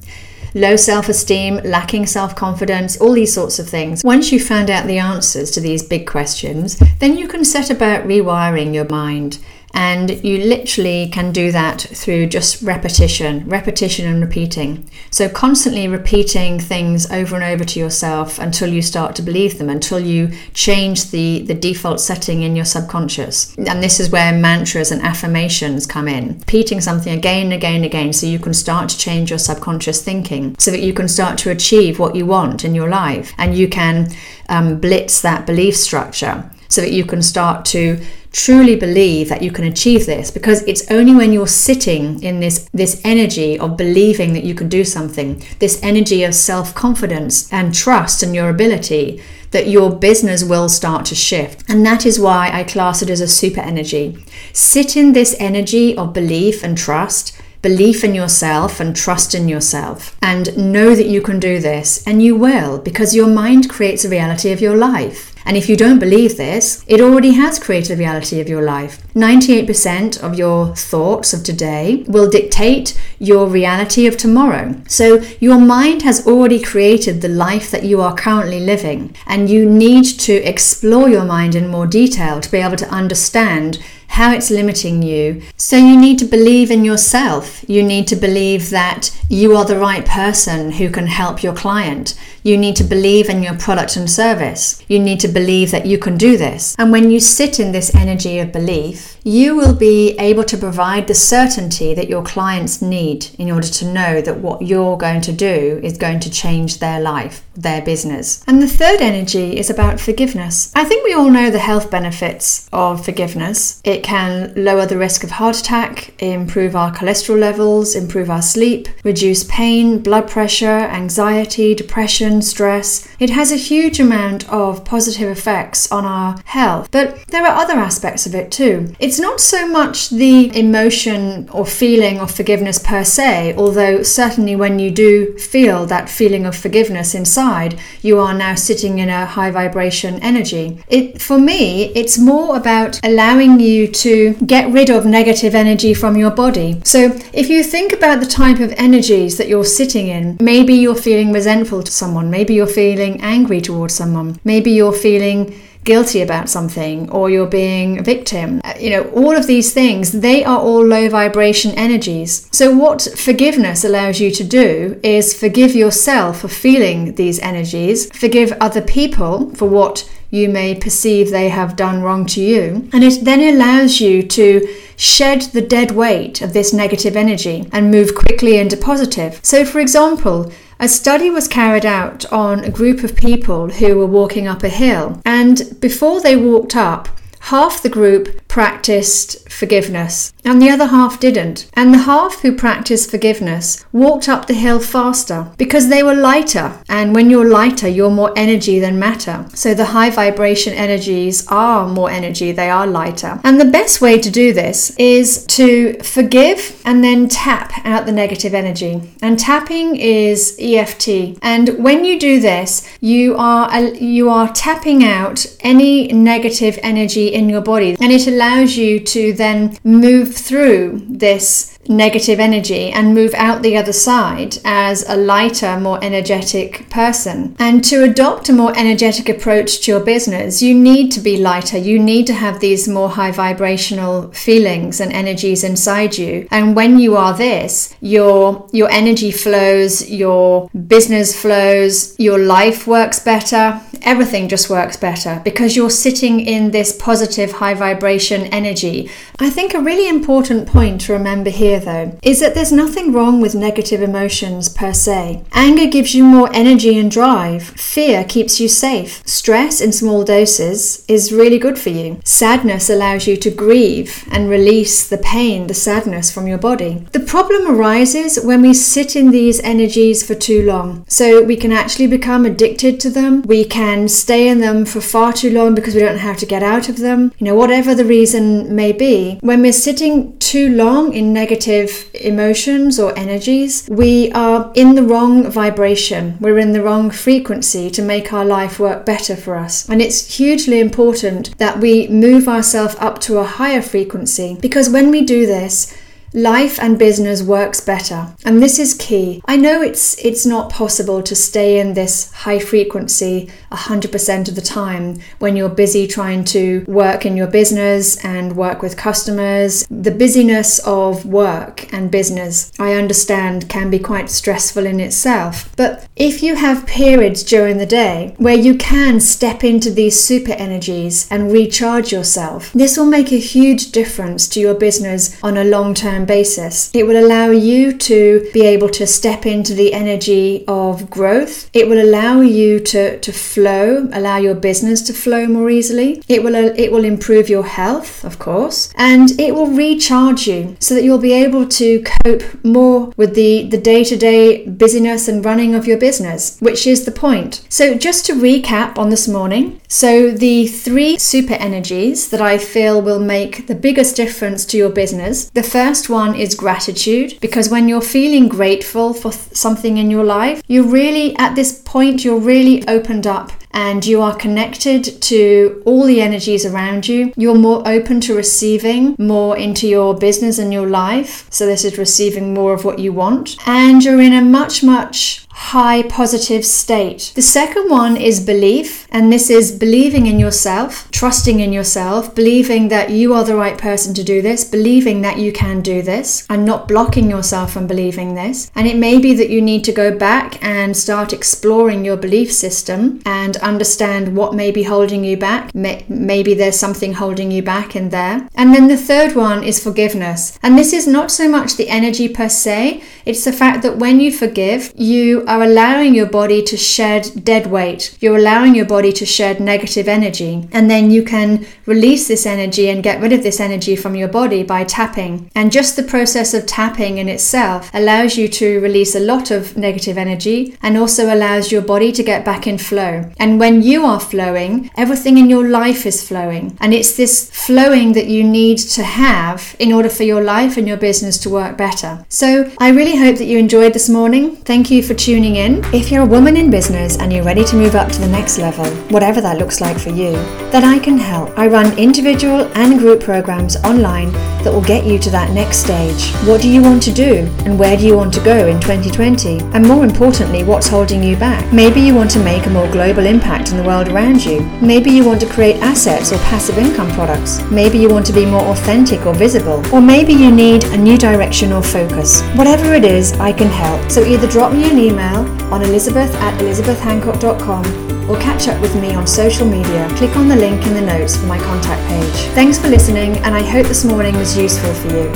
low 0.56 0.75
self 0.75 1.09
esteem, 1.09 1.59
lacking 1.63 2.06
self 2.06 2.35
confidence, 2.35 2.97
all 3.00 3.13
these 3.13 3.33
sorts 3.33 3.57
of 3.59 3.68
things. 3.68 4.03
Once 4.03 4.31
you've 4.31 4.47
found 4.47 4.69
out 4.69 4.85
the 4.85 5.00
answers 5.00 5.50
to 5.51 5.62
these 5.62 5.81
big 5.81 6.06
questions, 6.06 6.77
then 7.00 7.18
you 7.18 7.27
can 7.27 7.44
set 7.44 7.69
about 7.69 8.06
rewiring 8.06 8.74
your 8.74 8.88
mind 8.89 9.39
and 9.73 10.23
you 10.23 10.37
literally 10.37 11.09
can 11.11 11.31
do 11.31 11.51
that 11.51 11.81
through 11.81 12.27
just 12.27 12.61
repetition, 12.61 13.47
repetition 13.47 14.07
and 14.07 14.21
repeating. 14.21 14.87
So, 15.09 15.27
constantly 15.27 15.87
repeating 15.87 16.59
things 16.59 17.09
over 17.11 17.35
and 17.35 17.43
over 17.43 17.63
to 17.63 17.79
yourself 17.79 18.37
until 18.37 18.71
you 18.71 18.81
start 18.81 19.15
to 19.15 19.21
believe 19.23 19.57
them, 19.57 19.69
until 19.69 19.99
you 19.99 20.31
change 20.53 21.09
the, 21.09 21.41
the 21.41 21.55
default 21.55 21.99
setting 21.99 22.43
in 22.43 22.55
your 22.55 22.65
subconscious. 22.65 23.55
And 23.57 23.81
this 23.81 23.99
is 23.99 24.11
where 24.11 24.31
mantras 24.31 24.91
and 24.91 25.01
affirmations 25.01 25.87
come 25.87 26.07
in. 26.07 26.39
Repeating 26.39 26.81
something 26.81 27.17
again 27.17 27.45
and 27.45 27.53
again 27.53 27.75
and 27.77 27.85
again 27.85 28.13
so 28.13 28.27
you 28.27 28.39
can 28.39 28.53
start 28.53 28.89
to 28.89 28.97
change 28.97 29.31
your 29.31 29.39
subconscious 29.39 30.03
thinking 30.03 30.55
so 30.59 30.69
that 30.69 30.81
you 30.81 30.93
can 30.93 31.07
start 31.07 31.37
to 31.39 31.49
achieve 31.49 31.97
what 31.97 32.15
you 32.15 32.25
want 32.25 32.63
in 32.63 32.75
your 32.75 32.89
life 32.89 33.33
and 33.37 33.57
you 33.57 33.67
can 33.67 34.09
um, 34.49 34.79
blitz 34.79 35.21
that 35.21 35.47
belief 35.47 35.75
structure 35.75 36.49
so 36.69 36.81
that 36.81 36.91
you 36.91 37.05
can 37.05 37.21
start 37.21 37.65
to 37.65 38.03
truly 38.33 38.75
believe 38.75 39.30
that 39.30 39.41
you 39.41 39.51
can 39.51 39.63
achieve 39.63 40.06
this 40.06 40.31
because 40.31 40.63
it's 40.63 40.89
only 40.91 41.15
when 41.15 41.31
you're 41.31 41.47
sitting 41.47 42.21
in 42.21 42.39
this 42.39 42.68
this 42.74 43.00
energy 43.06 43.57
of 43.59 43.77
believing 43.77 44.33
that 44.33 44.44
you 44.44 44.56
can 44.56 44.68
do 44.68 44.83
something 44.83 45.41
this 45.59 45.80
energy 45.83 46.24
of 46.24 46.33
self-confidence 46.33 47.51
and 47.53 47.74
trust 47.74 48.24
in 48.24 48.33
your 48.33 48.50
ability 48.50 49.21
that 49.51 49.68
your 49.68 49.95
business 49.95 50.44
will 50.44 50.68
start 50.68 51.06
to 51.06 51.13
shift. 51.13 51.63
And 51.69 51.85
that 51.85 52.07
is 52.07 52.19
why 52.19 52.50
I 52.51 52.63
class 52.63 53.03
it 53.03 53.09
as 53.12 53.21
a 53.21 53.27
super 53.27 53.62
energy. 53.62 54.18
Sit 54.51 54.97
in 54.97 55.13
this 55.13 55.36
energy 55.39 55.95
of 55.95 56.12
belief 56.12 56.63
and 56.63 56.75
trust 56.75 57.39
belief 57.62 58.03
in 58.03 58.13
yourself 58.13 58.81
and 58.81 58.94
trust 58.94 59.33
in 59.33 59.47
yourself 59.47 60.18
and 60.21 60.57
know 60.57 60.94
that 60.94 61.07
you 61.07 61.21
can 61.21 61.39
do 61.39 61.59
this 61.59 62.06
and 62.06 62.21
you 62.21 62.36
will 62.36 62.77
because 62.77 63.15
your 63.15 63.27
mind 63.27 63.69
creates 63.69 64.03
a 64.03 64.09
reality 64.09 64.51
of 64.51 64.60
your 64.60 64.75
life 64.75 65.32
and 65.45 65.57
if 65.57 65.69
you 65.69 65.75
don't 65.75 66.00
believe 66.00 66.38
this, 66.38 66.83
it 66.88 67.01
already 67.01 67.31
has 67.33 67.59
created 67.59 67.97
the 67.97 68.00
reality 68.01 68.39
of 68.39 68.50
your 68.50 68.62
life. 68.62 69.01
98% 69.13 70.21
of 70.23 70.38
your 70.38 70.75
thoughts 70.75 71.33
of 71.33 71.43
today 71.43 72.03
will 72.07 72.29
dictate 72.29 73.00
your 73.19 73.47
reality 73.47 74.07
of 74.07 74.17
tomorrow. 74.17 74.75
So 74.88 75.21
your 75.39 75.59
mind 75.59 76.01
has 76.03 76.25
already 76.25 76.62
created 76.62 77.21
the 77.21 77.29
life 77.29 77.71
that 77.71 77.83
you 77.83 78.01
are 78.01 78.15
currently 78.15 78.59
living. 78.59 79.15
And 79.27 79.50
you 79.50 79.69
need 79.69 80.05
to 80.19 80.33
explore 80.33 81.09
your 81.09 81.25
mind 81.25 81.55
in 81.55 81.67
more 81.67 81.88
detail 81.88 82.39
to 82.39 82.51
be 82.51 82.59
able 82.59 82.77
to 82.77 82.89
understand 82.89 83.83
how 84.13 84.31
it's 84.31 84.51
limiting 84.51 85.01
you. 85.01 85.41
So 85.57 85.75
you 85.75 86.00
need 86.00 86.19
to 86.19 86.25
believe 86.25 86.69
in 86.69 86.85
yourself. 86.85 87.65
You 87.67 87.81
need 87.81 88.07
to 88.09 88.15
believe 88.15 88.69
that 88.69 89.09
you 89.27 89.57
are 89.57 89.65
the 89.65 89.79
right 89.79 90.05
person 90.05 90.73
who 90.73 90.91
can 90.91 91.07
help 91.07 91.41
your 91.41 91.55
client. 91.55 92.13
You 92.43 92.57
need 92.57 92.75
to 92.75 92.83
believe 92.83 93.29
in 93.29 93.41
your 93.41 93.55
product 93.55 93.95
and 93.95 94.09
service. 94.09 94.83
You 94.89 95.00
need 95.00 95.21
to 95.21 95.29
believe 95.29 95.71
that 95.71 95.85
you 95.85 95.97
can 95.97 96.17
do 96.17 96.35
this. 96.35 96.75
And 96.77 96.91
when 96.91 97.09
you 97.09 97.21
sit 97.21 97.57
in 97.57 97.71
this 97.71 97.95
energy 97.95 98.39
of 98.39 98.51
belief, 98.51 99.17
you 99.23 99.55
will 99.55 99.73
be 99.73 100.12
able 100.19 100.43
to 100.43 100.57
provide 100.57 101.07
the 101.07 101.13
certainty 101.15 101.93
that 101.93 102.09
your 102.09 102.21
clients 102.21 102.81
need 102.81 103.27
in 103.39 103.50
order 103.50 103.67
to 103.67 103.85
know 103.85 104.19
that 104.19 104.39
what 104.39 104.62
you're 104.62 104.97
going 104.97 105.21
to 105.21 105.31
do 105.31 105.79
is 105.81 105.97
going 105.97 106.19
to 106.19 106.29
change 106.29 106.79
their 106.79 107.00
life, 107.00 107.45
their 107.55 107.81
business. 107.81 108.43
And 108.45 108.62
the 108.62 108.67
third 108.67 109.00
energy 109.00 109.57
is 109.57 109.69
about 109.69 110.01
forgiveness. 110.01 110.73
I 110.75 110.83
think 110.83 111.05
we 111.05 111.13
all 111.13 111.29
know 111.29 111.50
the 111.50 111.59
health 111.59 111.89
benefits 111.89 112.67
of 112.73 113.05
forgiveness. 113.05 113.81
It 113.85 114.03
can 114.03 114.53
lower 114.57 114.85
the 114.85 114.97
risk 114.97 115.23
of 115.23 115.31
heart 115.31 115.57
attack, 115.57 116.21
improve 116.21 116.75
our 116.75 116.93
cholesterol 116.93 117.39
levels, 117.39 117.95
improve 117.95 118.29
our 118.29 118.41
sleep, 118.41 118.89
reduce 119.05 119.45
pain, 119.45 120.00
blood 120.00 120.29
pressure, 120.29 120.65
anxiety, 120.67 121.73
depression 121.73 122.32
stress. 122.41 123.07
It 123.19 123.29
has 123.31 123.51
a 123.51 123.57
huge 123.57 123.99
amount 123.99 124.49
of 124.49 124.85
positive 124.85 125.29
effects 125.29 125.91
on 125.91 126.05
our 126.05 126.37
health. 126.45 126.89
But 126.91 127.25
there 127.27 127.45
are 127.45 127.61
other 127.61 127.73
aspects 127.73 128.25
of 128.25 128.35
it 128.35 128.51
too. 128.51 128.93
It's 128.99 129.19
not 129.19 129.39
so 129.39 129.67
much 129.67 130.09
the 130.09 130.55
emotion 130.57 131.49
or 131.49 131.65
feeling 131.65 132.19
of 132.19 132.31
forgiveness 132.31 132.79
per 132.79 133.03
se, 133.03 133.55
although 133.57 134.03
certainly 134.03 134.55
when 134.55 134.79
you 134.79 134.91
do 134.91 135.37
feel 135.37 135.85
that 135.87 136.09
feeling 136.09 136.45
of 136.45 136.55
forgiveness 136.55 137.15
inside, 137.15 137.79
you 138.01 138.19
are 138.19 138.33
now 138.33 138.55
sitting 138.55 138.99
in 138.99 139.09
a 139.09 139.25
high 139.25 139.51
vibration 139.51 140.15
energy. 140.21 140.83
It 140.87 141.21
for 141.21 141.37
me, 141.37 141.85
it's 141.95 142.17
more 142.17 142.55
about 142.55 142.99
allowing 143.03 143.59
you 143.59 143.87
to 143.87 144.33
get 144.45 144.71
rid 144.71 144.89
of 144.89 145.05
negative 145.05 145.55
energy 145.55 145.93
from 145.93 146.17
your 146.17 146.31
body. 146.31 146.81
So 146.83 147.17
if 147.33 147.49
you 147.49 147.63
think 147.63 147.93
about 147.93 148.19
the 148.19 148.25
type 148.25 148.59
of 148.59 148.73
energies 148.77 149.37
that 149.37 149.47
you're 149.47 149.65
sitting 149.65 150.07
in, 150.07 150.37
maybe 150.41 150.73
you're 150.73 150.95
feeling 150.95 151.31
resentful 151.31 151.83
to 151.83 151.91
someone, 151.91 152.23
maybe 152.30 152.53
you're 152.53 152.68
feeling 152.68 153.22
angry 153.22 153.62
towards 153.62 153.94
someone, 153.94 154.39
maybe 154.44 154.72
you're 154.72 154.94
feeling 154.94 155.53
guilty 155.84 156.22
about 156.22 156.50
something 156.50 157.10
or 157.10 157.30
you're 157.30 157.48
being 157.48 158.00
a 158.00 158.03
victim. 158.03 158.62
Uh, 158.63 158.74
you 158.80 158.89
know, 158.89 159.03
all 159.10 159.36
of 159.36 159.48
these 159.48 159.74
things, 159.74 160.12
they 160.12 160.44
are 160.44 160.60
all 160.60 160.86
low 160.86 161.10
vibration 161.10 161.72
energies. 161.72 162.48
So, 162.51 162.75
what 162.75 163.01
forgiveness 163.18 163.84
allows 163.84 164.20
you 164.20 164.32
to 164.32 164.44
do 164.44 165.00
is 165.03 165.38
forgive 165.38 165.75
yourself 165.75 166.42
for 166.42 166.48
feeling 166.48 167.15
these 167.15 167.39
energies, 167.39 168.10
forgive 168.18 168.53
other 168.53 168.82
people 168.82 169.53
for 169.56 169.68
what 169.68 170.10
you 170.30 170.50
may 170.50 170.74
perceive 170.74 171.30
they 171.30 171.50
have 171.50 171.75
done 171.75 172.01
wrong 172.01 172.25
to 172.25 172.42
you, 172.42 172.89
and 172.92 173.03
it 173.03 173.24
then 173.24 173.39
allows 173.39 174.01
you 174.01 174.24
to 174.24 174.68
shed 174.96 175.42
the 175.53 175.62
dead 175.62 175.92
weight 175.92 176.42
of 176.42 176.53
this 176.53 176.74
negative 176.74 177.15
energy 177.15 177.70
and 177.72 177.92
move 177.92 178.15
quickly 178.15 178.58
into 178.58 178.75
positive. 178.75 179.39
So, 179.44 179.63
for 179.63 179.80
example, 179.80 180.51
a 180.83 180.87
study 180.89 181.29
was 181.29 181.47
carried 181.47 181.85
out 181.85 182.25
on 182.25 182.59
a 182.59 182.69
group 182.69 183.05
of 183.05 183.15
people 183.15 183.69
who 183.69 183.97
were 183.97 184.05
walking 184.05 184.49
up 184.49 184.63
a 184.63 184.67
hill, 184.67 185.21
and 185.23 185.79
before 185.79 186.19
they 186.19 186.35
walked 186.35 186.75
up, 186.75 187.07
half 187.39 187.81
the 187.81 187.87
group 187.87 188.42
practiced 188.53 189.50
forgiveness 189.50 190.31
and 190.45 190.62
the 190.62 190.69
other 190.69 190.86
half 190.86 191.19
didn't. 191.19 191.67
And 191.74 191.91
the 191.91 192.00
half 192.00 192.41
who 192.41 192.55
practiced 192.55 193.10
forgiveness 193.10 193.83
walked 193.91 194.29
up 194.29 194.45
the 194.45 194.53
hill 194.53 194.79
faster 194.79 195.51
because 195.57 195.89
they 195.89 196.03
were 196.03 196.13
lighter. 196.13 196.79
And 196.88 197.15
when 197.15 197.29
you're 197.31 197.50
lighter, 197.50 197.88
you're 197.88 198.12
more 198.12 198.31
energy 198.36 198.79
than 198.79 199.00
matter. 199.00 199.45
So 199.55 199.74
the 199.74 199.86
high 199.86 200.12
vibration 200.12 200.74
energies 200.74 201.48
are 201.48 201.88
more 201.88 202.12
energy, 202.12 202.51
they 202.51 202.69
are 202.69 202.86
lighter. 202.86 203.39
And 203.43 203.60
the 203.60 203.74
best 203.79 204.01
way 204.01 204.19
to 204.19 204.29
do 204.29 204.53
this 204.53 204.95
is 204.98 205.45
to 205.48 205.93
forgive 206.03 206.79
and 206.86 207.03
then 207.03 207.29
tap 207.29 207.72
out 207.86 208.05
the 208.05 208.12
negative 208.12 208.53
energy. 208.53 209.01
And 209.24 209.39
tapping 209.39 209.95
is 209.95 210.55
EFT. 210.60 211.39
And 211.41 211.69
when 211.83 212.05
you 212.05 212.19
do 212.19 212.39
this, 212.39 212.88
you 213.01 213.36
are 213.38 213.74
you 213.95 214.29
are 214.29 214.51
tapping 214.53 215.03
out 215.03 215.45
any 215.62 216.12
negative 216.12 216.77
energy 216.83 217.27
in 217.27 217.50
your 217.50 217.62
body 217.62 217.95
and 218.00 218.12
it 218.12 218.27
allows 218.27 218.42
allows 218.43 218.75
you 218.75 219.00
to 219.00 219.33
then 219.33 219.77
move 219.83 220.35
through 220.35 221.01
this 221.07 221.73
negative 221.88 222.39
energy 222.39 222.91
and 222.91 223.13
move 223.13 223.33
out 223.33 223.62
the 223.62 223.75
other 223.77 223.91
side 223.93 224.57
as 224.63 225.07
a 225.07 225.17
lighter, 225.17 225.79
more 225.79 226.01
energetic 226.03 226.89
person. 226.89 227.55
And 227.59 227.83
to 227.85 228.03
adopt 228.03 228.50
a 228.50 228.53
more 228.53 228.77
energetic 228.77 229.27
approach 229.27 229.81
to 229.81 229.91
your 229.91 230.00
business, 230.00 230.62
you 230.62 230.73
need 230.73 231.12
to 231.13 231.19
be 231.19 231.38
lighter. 231.38 231.77
You 231.77 232.00
need 232.00 232.27
to 232.27 232.33
have 232.33 232.59
these 232.59 232.88
more 232.88 233.09
high 233.09 233.31
vibrational 233.31 234.31
feelings 234.31 235.01
and 235.01 235.12
energies 235.12 235.63
inside 235.63 236.17
you. 236.17 236.47
And 236.51 236.75
when 236.75 237.00
you 237.00 237.15
are 237.17 237.35
this, 237.35 237.93
your 238.01 238.67
your 238.71 238.89
energy 238.89 239.31
flows, 239.31 240.09
your 240.09 240.69
business 240.88 241.39
flows, 241.39 242.17
your 242.17 242.39
life 242.39 242.88
works 242.88 243.19
better, 243.19 243.81
everything 244.03 244.48
just 244.48 244.69
works 244.69 244.98
better 244.98 245.41
because 245.43 245.75
you're 245.75 245.89
sitting 245.89 246.39
in 246.39 246.72
this 246.72 246.95
positive 246.95 247.53
high 247.53 247.74
vibration 247.74 248.43
energy. 248.53 249.10
I 249.39 249.50
think 249.50 249.74
a 249.74 249.79
really 249.79 250.07
important 250.07 250.67
point 250.67 251.01
to 251.01 251.13
remember 251.13 251.50
here 251.50 251.79
though, 251.79 252.17
is 252.22 252.39
that 252.39 252.55
there's 252.55 252.72
nothing 252.72 253.12
wrong 253.12 253.41
with 253.41 253.55
negative 253.55 254.01
emotions 254.01 254.69
per 254.69 254.93
se. 254.93 255.43
Anger 255.53 255.88
gives 255.88 256.13
you 256.15 256.24
more 256.24 256.50
energy 256.53 256.98
and 256.98 257.10
drive. 257.10 257.63
Fear 257.63 258.25
keeps 258.25 258.60
you 258.60 258.67
safe. 258.67 259.22
Stress 259.25 259.81
in 259.81 259.91
small 259.91 260.24
doses 260.24 261.05
is 261.07 261.33
really 261.33 261.60
good 261.60 261.77
for 261.77 261.89
you. 261.89 262.19
Sadness 262.24 262.89
allows 262.89 263.27
you 263.27 263.38
to 263.38 263.51
grieve 263.51 264.27
and 264.31 264.50
release 264.50 265.07
the 265.07 265.17
pain, 265.17 265.67
the 265.67 265.74
sadness 265.74 266.31
from 266.31 266.48
your 266.48 266.57
body. 266.57 267.05
The 267.12 267.19
problem 267.19 267.67
arises 267.67 268.43
when 268.43 268.62
we 268.62 268.74
sit 268.74 269.15
in 269.15 269.31
these 269.31 269.60
energies 269.62 270.25
for 270.25 270.36
too 270.36 270.63
long. 270.63 271.05
So 271.07 271.43
we 271.43 271.55
can 271.55 271.72
actually 271.72 272.07
become 272.07 272.45
addicted 272.45 273.00
to 273.01 273.10
them. 273.10 273.41
We 273.43 273.65
can 273.65 273.92
stay 274.09 274.47
in 274.47 274.59
them 274.59 274.85
for 274.85 275.01
far 275.01 275.33
too 275.33 275.51
long 275.51 275.75
because 275.75 275.93
we 275.93 276.01
don't 276.01 276.15
know 276.15 276.21
how 276.21 276.33
to 276.33 276.45
get 276.45 276.63
out 276.63 276.89
of 276.89 276.97
them. 276.97 277.31
You 277.38 277.45
know, 277.45 277.55
whatever 277.55 277.95
the 277.95 278.05
reason 278.05 278.75
may 278.75 278.91
be, 278.91 279.38
when 279.41 279.62
we're 279.62 279.73
sitting 279.73 280.38
too 280.39 280.69
long 280.69 281.13
in 281.13 281.33
negative 281.33 282.09
emotions 282.13 283.00
or 283.00 283.17
energies, 283.17 283.88
we 283.89 284.31
are 284.31 284.71
in 284.75 284.95
the 284.95 285.03
wrong 285.03 285.50
vibration. 285.50 286.38
We're 286.39 286.59
in 286.59 286.73
the 286.73 286.81
wrong 286.81 287.09
frequency 287.12 287.89
to 287.91 288.01
make 288.01 288.31
our 288.33 288.45
life 288.45 288.79
work 288.79 289.05
better 289.05 289.35
for 289.35 289.55
us. 289.55 289.88
And 289.89 290.01
it's 290.01 290.38
hugely 290.38 290.79
important 290.79 291.57
that 291.57 291.79
we 291.79 292.07
move 292.07 292.47
ourselves 292.47 292.95
up 293.00 293.19
to 293.21 293.38
a 293.38 293.43
higher 293.43 293.81
frequency 293.81 294.57
because 294.62 294.89
when 294.89 295.12
we 295.12 295.21
do 295.23 295.45
this, 295.45 295.95
life 296.33 296.79
and 296.79 296.97
business 296.97 297.43
works 297.43 297.79
better. 297.79 298.33
And 298.43 298.61
this 298.61 298.79
is 298.79 298.93
key. 298.93 299.41
I 299.45 299.55
know 299.55 299.81
it's 299.81 300.17
it's 300.23 300.45
not 300.45 300.71
possible 300.71 301.21
to 301.23 301.35
stay 301.35 301.79
in 301.79 301.93
this 301.93 302.31
high 302.31 302.59
frequency 302.59 303.49
100% 303.71 304.47
of 304.47 304.55
the 304.55 304.61
time 304.61 305.19
when 305.39 305.55
you're 305.55 305.69
busy 305.69 306.07
trying 306.07 306.43
to 306.45 306.83
work 306.87 307.25
in 307.25 307.37
your 307.37 307.47
business 307.47 308.23
and 308.23 308.55
work 308.55 308.81
with 308.81 308.97
customers. 308.97 309.85
The 309.89 310.11
busyness 310.11 310.79
of 310.79 311.25
work 311.25 311.91
and 311.93 312.11
business 312.11 312.71
i 312.79 312.93
understand 312.93 313.69
can 313.69 313.89
be 313.89 313.99
quite 313.99 314.29
stressful 314.29 314.85
in 314.85 314.99
itself. 314.99 315.73
But 315.75 316.07
if 316.15 316.43
you 316.43 316.55
have 316.55 316.85
periods 316.85 317.43
during 317.43 317.77
the 317.77 317.85
day 317.85 318.35
where 318.37 318.55
you 318.55 318.75
can 318.75 319.19
step 319.19 319.63
into 319.63 319.89
these 319.91 320.19
super 320.19 320.53
energies 320.53 321.27
and 321.31 321.51
recharge 321.51 322.11
yourself 322.11 322.71
this 322.73 322.97
will 322.97 323.05
make 323.05 323.31
a 323.31 323.37
huge 323.37 323.91
difference 323.91 324.47
to 324.47 324.59
your 324.59 324.73
business 324.73 325.41
on 325.43 325.57
a 325.57 325.63
long 325.63 325.93
term 326.24 326.38
basis. 326.38 326.92
It 326.94 327.06
will 327.08 327.24
allow 327.24 327.51
you 327.51 327.98
to 327.98 328.50
be 328.53 328.65
able 328.65 328.89
to 328.89 329.06
step 329.06 329.46
into 329.46 329.74
the 329.74 329.94
energy 329.94 330.63
of 330.68 331.10
growth. 331.10 331.70
It 331.74 331.88
will 331.88 332.01
allow 332.01 332.42
you 332.42 332.80
to, 332.80 333.20
to 333.20 333.32
flow, 333.32 334.10
allow 334.13 334.38
your 334.38 334.56
business 334.56 335.01
to 335.03 335.13
flow 335.13 335.48
more 335.48 335.70
easily. 335.70 336.22
It 336.27 336.44
will 336.44 336.56
it 336.56 336.92
will 336.92 337.06
improve 337.06 337.50
your 337.50 337.65
health, 337.65 338.24
of 338.24 338.39
course, 338.39 338.94
and 338.96 339.39
it 339.39 339.53
will 339.53 339.68
recharge 339.68 340.48
you 340.48 340.75
so 340.80 340.94
that 340.96 341.03
you'll 341.03 341.18
be 341.18 341.34
able 341.34 341.68
to 341.68 342.03
cope 342.24 342.44
more 342.63 343.13
with 343.18 343.36
the 343.36 343.68
the 343.70 343.77
day-to-day 343.77 344.68
busyness 344.68 345.27
and 345.27 345.44
running 345.46 345.75
of 345.75 345.88
your 345.88 345.98
business, 345.98 346.58
which 346.60 346.88
is 346.88 347.06
the 347.06 347.12
point. 347.12 347.65
So 347.70 347.96
just 347.96 348.25
to 348.27 348.34
recap 348.34 348.98
on 348.98 349.10
this 349.10 349.27
morning, 349.27 349.82
so 349.88 350.32
the 350.32 350.68
three 350.68 351.18
super 351.18 351.53
energies 351.53 352.30
that 352.30 352.42
I 352.42 352.58
feel 352.58 353.01
will 353.01 353.20
make 353.20 353.68
the 353.68 353.75
biggest 353.75 354.15
difference 354.15 354.65
to 354.68 354.77
your 354.77 354.89
business. 354.89 355.50
The 355.50 355.63
first 355.63 356.10
one 356.13 356.36
is 356.36 356.55
gratitude 356.55 357.38
because 357.41 357.70
when 357.70 357.89
you're 357.89 358.10
feeling 358.17 358.48
grateful 358.48 359.13
for 359.13 359.32
th- 359.32 359.53
something 359.53 359.98
in 359.98 360.10
your 360.10 360.24
life, 360.24 360.62
you 360.67 360.84
really, 360.84 361.36
at 361.38 361.55
this 361.55 361.82
point, 361.84 362.24
you're 362.24 362.39
really 362.39 362.88
opened 362.88 363.27
up 363.27 363.51
and 363.74 364.05
you 364.05 364.22
are 364.22 364.36
connected 364.36 365.03
to 365.24 365.82
all 365.86 366.05
the 366.05 366.22
energies 366.22 366.65
around 366.65 367.08
you. 367.08 367.34
You're 367.36 367.58
more 367.58 367.82
open 367.88 368.22
to 368.22 368.36
receiving 368.36 369.15
more 369.17 369.58
into 369.58 369.88
your 369.88 370.15
business 370.15 370.60
and 370.60 370.72
your 370.72 370.88
life. 370.88 371.48
So, 371.50 371.65
this 371.65 371.84
is 371.84 371.98
receiving 371.98 372.53
more 372.53 372.74
of 372.74 372.86
what 372.86 373.00
you 373.00 373.12
want. 373.12 373.58
And 373.67 374.03
you're 374.03 374.22
in 374.22 374.34
a 374.34 374.41
much, 374.41 374.84
much 374.84 375.42
high 375.53 376.03
positive 376.03 376.65
state. 376.65 377.31
The 377.36 377.41
second 377.41 377.89
one 377.89 378.17
is 378.17 378.39
belief, 378.39 379.07
and 379.12 379.31
this 379.31 379.50
is 379.50 379.72
believing 379.72 380.25
in 380.25 380.39
yourself, 380.39 381.10
trusting 381.12 381.60
in 381.60 381.72
yourself, 381.72 382.33
believing 382.33 382.89
that 382.89 383.12
you 383.12 383.33
are 383.33 383.43
the 383.43 383.55
right 383.55 383.77
person 383.77 384.13
to 384.15 384.24
do 384.24 384.41
this, 384.41 384.65
believing 384.65 385.22
that 385.22 385.38
you 385.38 385.53
can 385.53 385.81
do 385.81 386.01
this, 386.01 386.45
and 386.50 386.65
not 386.65 386.88
blocking 386.88 387.29
yourself 387.29 387.72
from 387.72 387.88
believing 387.88 388.33
this. 388.33 388.72
And 388.75 388.88
it 388.88 388.98
may 388.98 389.19
be 389.19 389.33
that 389.36 389.50
you 389.50 389.62
need 389.62 389.83
to 389.86 389.91
go 389.91 390.15
back 390.17 390.63
and 390.63 390.98
start 390.98 391.33
exploring 391.33 392.03
your 392.03 392.17
belief 392.17 392.51
system 392.51 393.22
and 393.25 393.57
understand 393.57 394.36
what 394.36 394.55
may 394.55 394.72
be 394.72 394.83
holding 394.83 395.24
you 395.24 395.38
back. 395.38 395.74
Maybe 395.75 396.53
there's 396.53 396.79
something 396.79 397.13
holding 397.13 397.51
you 397.51 397.62
back 397.62 397.95
in 397.95 398.10
there. 398.10 398.48
And 398.55 398.74
then 398.74 398.88
the 398.88 398.98
third 398.98 399.36
one 399.36 399.63
is 399.63 399.83
forgiveness. 399.83 400.57
And 400.63 400.77
this 400.77 400.93
is 400.93 401.07
not 401.07 401.31
so 401.31 401.48
much 401.48 401.75
the 401.75 401.89
energy 401.89 402.27
per 402.27 402.50
se, 402.50 403.03
it's 403.25 403.45
the 403.45 403.53
fact 403.53 403.83
that 403.83 403.98
when 403.98 404.19
you 404.19 404.31
forgive, 404.31 404.91
you 404.95 405.42
are 405.47 405.63
allowing 405.63 406.15
your 406.15 406.25
body 406.25 406.62
to 406.63 406.77
shed 406.77 407.43
dead 407.43 407.67
weight. 407.67 408.17
You're 408.19 408.38
allowing 408.38 408.75
your 408.75 408.85
body 408.85 409.12
to 409.13 409.25
shed 409.25 409.59
negative 409.59 410.07
energy. 410.07 410.67
And 410.71 410.89
then 410.89 411.12
you 411.12 411.23
can 411.23 411.65
release 411.85 412.27
this 412.27 412.45
energy 412.45 412.89
and 412.89 413.03
get 413.03 413.21
rid 413.21 413.33
of 413.33 413.43
this 413.43 413.59
energy 413.59 413.95
from 413.95 414.15
your 414.15 414.27
body 414.27 414.63
by 414.63 414.83
tapping. 414.83 415.51
And 415.55 415.71
just 415.71 415.95
the 415.95 416.03
process 416.03 416.53
of 416.53 416.65
tapping 416.65 417.17
in 417.17 417.29
itself 417.29 417.89
allows 417.93 418.38
you 418.38 418.47
to 418.47 418.79
release 418.79 419.15
a 419.15 419.19
lot 419.19 419.51
of 419.51 419.75
negative 419.77 420.17
energy 420.17 420.77
and 420.81 420.97
also 420.97 421.33
allows 421.33 421.71
your 421.71 421.81
body 421.81 422.12
to 422.12 422.23
get 422.23 422.45
back 422.45 422.67
in 422.67 422.77
flow. 422.77 423.31
And 423.38 423.59
when 423.59 423.81
you 423.81 424.05
are 424.05 424.19
flowing, 424.19 424.89
everything 424.95 425.38
in 425.38 425.50
your 425.50 425.67
life 425.67 426.05
is 426.05 426.27
flowing. 426.27 426.77
And 426.79 426.93
it's 426.93 427.17
this 427.17 427.50
flowing 427.51 428.13
that 428.13 428.27
you 428.27 428.43
need 428.43 428.77
to 428.77 429.03
have 429.03 429.75
in 429.79 429.91
order 429.91 430.09
for 430.09 430.23
your 430.23 430.43
life 430.43 430.77
and 430.77 430.88
your 430.88 430.97
business 430.97 431.38
to 431.39 431.50
work 431.50 431.77
better. 431.77 432.25
So 432.29 432.71
I 432.79 432.89
really 432.89 433.17
hope 433.17 433.38
that 433.38 433.45
you 433.45 433.57
enjoyed 433.57 433.93
this 433.93 434.09
morning. 434.09 434.55
Thank 434.57 434.89
you 434.89 435.03
for 435.03 435.13
tuning 435.13 435.32
in. 435.33 435.83
If 435.93 436.11
you're 436.11 436.21
a 436.21 436.27
woman 436.27 436.55
in 436.55 436.69
business 436.69 437.17
and 437.17 437.33
you're 437.33 437.43
ready 437.43 437.63
to 437.63 437.75
move 437.75 437.95
up 437.95 438.11
to 438.11 438.19
the 438.19 438.27
next 438.27 438.59
level, 438.59 438.85
whatever 439.09 439.41
that 439.41 439.57
looks 439.57 439.81
like 439.81 439.97
for 439.97 440.09
you, 440.09 440.33
then 440.71 440.83
I 440.83 440.99
can 440.99 441.17
help. 441.17 441.57
I 441.57 441.67
run 441.67 441.97
individual 441.97 442.69
and 442.75 442.99
group 442.99 443.21
programs 443.21 443.75
online 443.77 444.31
that 444.63 444.71
will 444.71 444.83
get 444.83 445.05
you 445.05 445.17
to 445.17 445.31
that 445.31 445.49
next 445.49 445.77
stage. 445.77 446.31
What 446.47 446.61
do 446.61 446.69
you 446.69 446.83
want 446.83 447.01
to 447.03 447.11
do 447.11 447.49
and 447.65 447.79
where 447.79 447.97
do 447.97 448.05
you 448.05 448.15
want 448.15 448.31
to 448.35 448.43
go 448.43 448.67
in 448.67 448.79
2020? 448.79 449.59
And 449.73 449.87
more 449.87 450.05
importantly, 450.05 450.63
what's 450.63 450.87
holding 450.87 451.23
you 451.23 451.35
back? 451.35 451.73
Maybe 451.73 451.99
you 451.99 452.13
want 452.13 452.29
to 452.31 452.43
make 452.43 452.67
a 452.67 452.69
more 452.69 452.89
global 452.91 453.25
impact 453.25 453.71
in 453.71 453.77
the 453.77 453.83
world 453.83 454.09
around 454.09 454.45
you. 454.45 454.61
Maybe 454.81 455.09
you 455.09 455.25
want 455.25 455.41
to 455.41 455.47
create 455.47 455.77
assets 455.77 456.31
or 456.31 456.37
passive 456.39 456.77
income 456.77 457.11
products. 457.13 457.59
Maybe 457.71 457.97
you 457.97 458.09
want 458.09 458.27
to 458.27 458.33
be 458.33 458.45
more 458.45 458.65
authentic 458.67 459.25
or 459.25 459.33
visible. 459.33 459.83
Or 459.91 459.99
maybe 459.99 460.33
you 460.33 460.51
need 460.51 460.83
a 460.85 460.97
new 460.97 461.17
direction 461.17 461.73
or 461.73 461.81
focus. 461.81 462.43
Whatever 462.55 462.93
it 462.93 463.03
is, 463.03 463.33
I 463.39 463.51
can 463.51 463.67
help. 463.67 464.11
So 464.11 464.23
either 464.23 464.47
drop 464.47 464.73
me 464.73 464.89
an 464.89 464.99
email 465.24 465.74
on 465.74 465.82
elizabeth 465.82 466.34
at 466.36 466.60
elizabethhancock.com 466.62 468.30
or 468.30 468.39
catch 468.39 468.68
up 468.68 468.80
with 468.82 468.96
me 468.96 469.13
on 469.15 469.27
social 469.27 469.68
media. 469.68 470.08
Click 470.15 470.36
on 470.38 470.48
the 470.48 470.56
link 470.56 470.86
in 470.86 470.94
the 470.94 471.01
notes 471.01 471.36
for 471.36 471.46
my 471.46 471.60
contact 471.60 472.01
page. 472.08 472.53
Thanks 472.53 472.80
for 472.80 472.88
listening, 472.88 473.36
and 473.39 473.53
I 473.53 473.62
hope 473.62 473.88
this 473.88 474.06
morning 474.06 474.36
was 474.38 474.58
useful 474.58 474.94
for 474.94 475.10
you. 475.10 475.30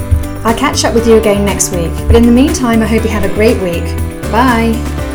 I'll 0.45 0.57
catch 0.57 0.85
up 0.85 0.93
with 0.93 1.05
you 1.05 1.17
again 1.17 1.43
next 1.45 1.71
week, 1.71 1.91
but 2.07 2.15
in 2.15 2.23
the 2.23 2.31
meantime, 2.31 2.81
I 2.81 2.87
hope 2.87 3.03
you 3.03 3.09
have 3.09 3.25
a 3.25 3.33
great 3.33 3.61
week. 3.61 3.83
Bye! 4.31 5.06